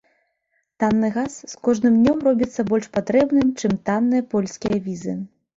[0.83, 5.15] Танны газ з кожным днём робіцца больш патрэбным, чым танныя польскія візы.